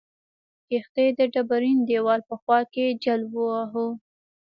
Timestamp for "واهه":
3.33-3.87